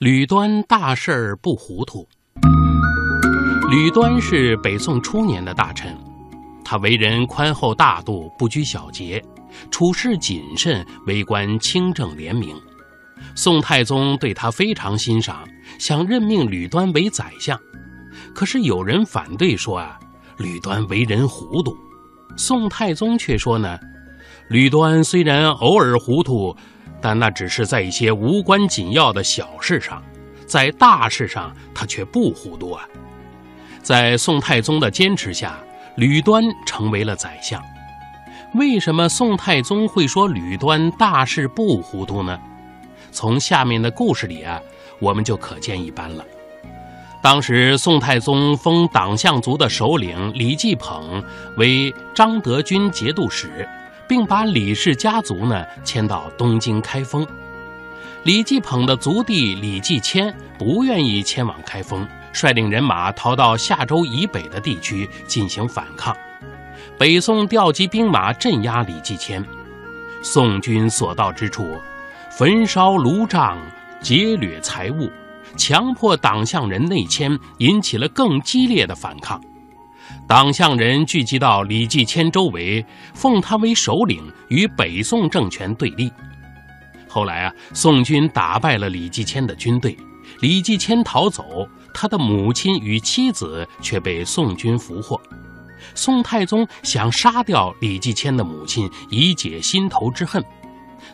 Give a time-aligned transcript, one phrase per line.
[0.00, 2.08] 吕端大事儿不糊涂。
[3.70, 5.94] 吕端是北宋初年的大臣，
[6.64, 9.22] 他为人宽厚大度，不拘小节，
[9.70, 12.56] 处事谨慎，为官清正廉明。
[13.34, 15.46] 宋太宗对他非常欣赏，
[15.78, 17.60] 想任命吕端为宰相。
[18.34, 20.00] 可是有人反对说啊，
[20.38, 21.76] 吕端为人糊涂。
[22.38, 23.78] 宋太宗却说呢，
[24.48, 26.56] 吕端虽然偶尔糊涂。
[27.00, 30.02] 但那只是在一些无关紧要的小事上，
[30.46, 32.86] 在大事上他却不糊涂啊！
[33.82, 35.58] 在宋太宗的坚持下，
[35.96, 37.62] 吕端成为了宰相。
[38.54, 42.38] 为什么宋太宗会说吕端大事不糊涂呢？
[43.12, 44.60] 从下面的故事里啊，
[44.98, 46.24] 我们就可见一斑了。
[47.22, 51.22] 当时宋太宗封党项族的首领李继捧
[51.56, 53.68] 为张德军节度使。
[54.10, 57.24] 并把李氏家族呢迁到东京开封。
[58.24, 66.12] 李继捧的族弟李继迁不愿意迁往开封，率领人马逃到夏州以北的地区进行反抗。
[66.98, 69.46] 北宋调集兵马镇压李继迁，
[70.22, 71.76] 宋军所到之处，
[72.32, 73.56] 焚烧炉帐，
[74.02, 75.08] 劫掠财物，
[75.56, 79.40] 强迫党项人内迁，引起了更激烈的反抗。
[80.28, 86.12] 党项人聚集到李继迁周围，奉他为首领，与北宋政权对立。
[87.08, 89.96] 后来啊，宋军打败了李继迁的军队，
[90.40, 95.20] 李继迁逃走，他的母亲与妻子却被宋军俘获。
[95.96, 100.44] 宋太宗想杀掉李继迁的母亲，以解心头之恨，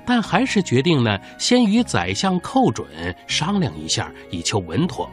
[0.04, 2.86] 但还是决定呢，先与宰相寇准
[3.26, 5.08] 商量一下，以求稳妥。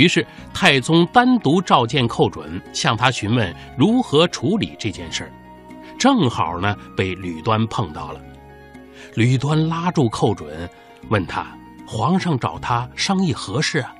[0.00, 5.32] 于是，太宗单独召见寇准，向他询问如何处理这件事儿。
[5.98, 8.20] 正好呢，被吕端碰到了。
[9.14, 10.66] 吕端拉住寇准，
[11.10, 11.46] 问他
[11.86, 13.94] ：“皇上找他商议何事啊？”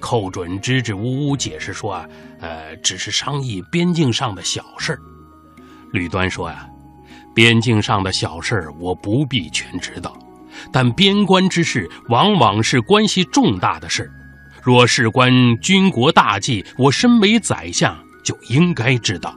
[0.00, 2.08] 寇准支支吾吾解释说：“啊，
[2.40, 4.98] 呃，只是商议边境上的小事。”
[5.92, 6.68] 吕端说：“呀，
[7.32, 10.16] 边境上的小事我不必全知道，
[10.72, 14.10] 但边关之事往往是关系重大的事儿。”
[14.62, 19.34] 若事关军国大计，我身为宰相就应该知道。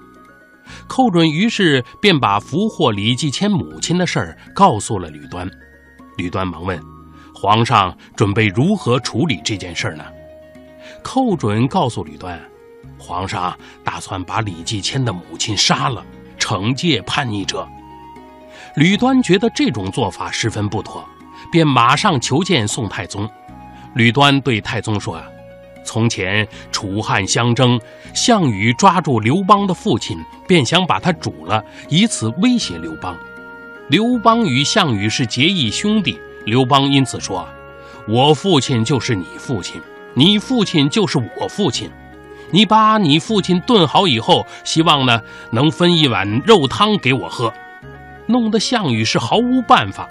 [0.87, 5.49] 寇准于是便把俘获李继迁母亲的事儿告诉了吕端。
[6.17, 6.79] 吕端忙问
[7.33, 10.05] ：“皇上准备如何处理这件事呢？”
[11.01, 12.39] 寇准告诉吕端
[12.97, 16.05] ：“皇上打算把李继迁的母亲杀了，
[16.37, 17.67] 惩戒叛逆者。”
[18.75, 21.03] 吕端觉得这种做法十分不妥，
[21.51, 23.27] 便马上求见宋太宗。
[23.95, 25.25] 吕端对太宗说：“啊，
[25.85, 27.79] 从前楚汉相争，
[28.13, 30.17] 项羽抓住刘邦的父亲，
[30.47, 33.15] 便想把他煮了，以此威胁刘邦。
[33.87, 37.47] 刘邦与项羽是结义兄弟，刘邦因此说
[38.07, 39.81] ：‘我父亲就是你父亲，
[40.13, 41.89] 你父亲就是我父亲。
[42.51, 47.53] 你把你父亲炖好以后，希望呢能分一碗肉汤给我喝。’
[48.27, 50.09] 弄得项羽是毫无办法。”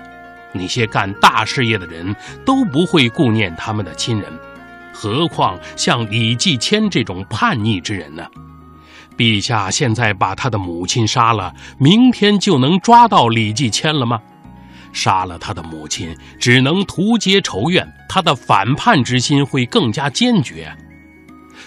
[0.54, 2.14] 那些干大事业的人
[2.46, 4.32] 都不会顾念他们的亲人，
[4.92, 8.24] 何况像李继迁这种叛逆之人呢？
[9.16, 14.20] 陛下现在把他的母亲杀了，明天就能抓到李继迁了吗？
[14.92, 20.72] 杀了他的母亲，只能徒结仇怨，他的反叛之心会更加坚决。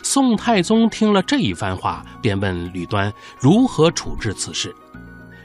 [0.03, 4.73] 宋太宗听了这一番话，便问吕端如何处置此事。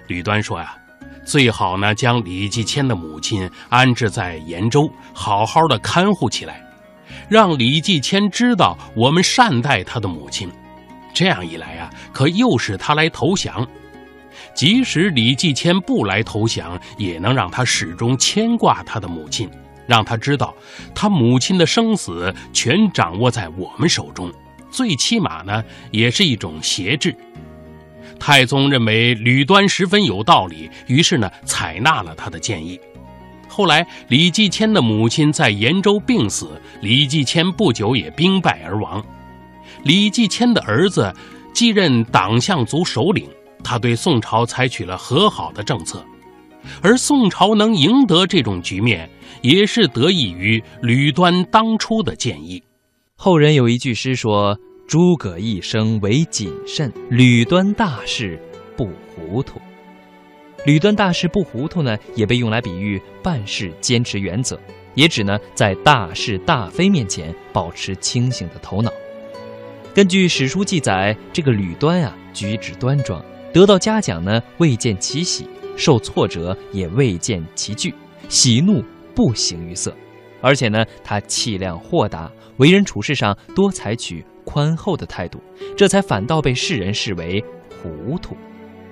[0.06, 0.76] 吕端说：“呀。”
[1.24, 6.60] 最好呢，将李继迁的母亲安置在延州，好好的看护起来，
[7.28, 10.50] 让李继迁知道我们善待他的母亲。
[11.14, 13.66] 这样一来啊，可诱使他来投降。
[14.54, 19.48] 即使李继迁不来投降，也能让他始终牵挂他的母亲，
[19.86, 20.54] 让他知道
[20.94, 24.30] 他母亲的生死全掌握在我们手中。
[24.70, 27.14] 最起码呢，也是一种挟制。
[28.24, 32.78] 太宗认为吕端十分有道理，于是呢采纳了他的建议。
[33.48, 36.48] 后来李继迁的母亲在延州病死，
[36.80, 39.04] 李继迁不久也兵败而亡。
[39.82, 41.12] 李继迁的儿子
[41.52, 43.28] 继任党项族首领，
[43.64, 46.00] 他对宋朝采取了和好的政策。
[46.80, 49.10] 而宋朝能赢得这种局面，
[49.40, 52.62] 也是得益于吕端当初的建议。
[53.16, 54.56] 后人有一句诗说。
[54.92, 58.38] 诸葛一生为谨慎，吕端大事
[58.76, 59.58] 不糊涂。
[60.66, 64.60] 吕端大事不糊涂呢，也被用来比喻办事坚持原则，
[64.94, 68.92] 也指呢在大是大非面前保持清醒的头脑。
[69.94, 77.94] 根据史书记载，这个吕端啊，举止端庄，得到嘉奖呢未见其喜，受挫折也未见其惧，
[78.28, 78.84] 喜怒
[79.14, 79.96] 不形于色。
[80.42, 85.40] 而且呢，他气量豁达，为人处事上多采取宽厚的态度，
[85.76, 87.42] 这才反倒被世人视为
[87.80, 88.36] 糊涂。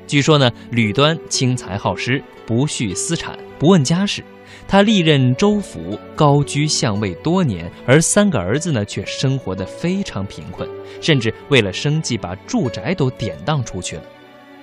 [0.07, 4.25] 据说呢，吕端轻财好施，不恤私产，不问家事。
[4.67, 10.69] 他历任州府，高居相位多年，而三个儿子呢，却生活的非常贫困，
[11.01, 14.03] 甚至为了生计，把住宅都典当出去了。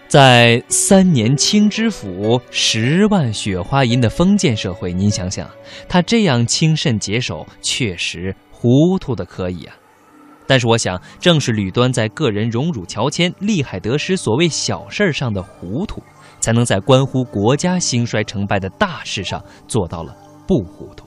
[0.08, 5.50] 在三年清知府，十万雪花银的封建社会，您想想，
[5.90, 9.76] 他这样轻慎节守，确实糊涂的可以啊。
[10.48, 16.02] 但是我想，正是吕端在个人荣辱乔迁、利害得失、所谓小事上的糊涂，
[16.40, 20.16] 才能在关乎国家兴衰成败的大事上做到了
[20.48, 21.07] 不糊涂。